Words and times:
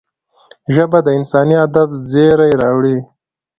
ژبه 0.73 0.99
د 1.03 1.07
انساني 1.17 1.55
ادب 1.65 1.89
زېری 2.09 2.51
راوړي 2.61 2.97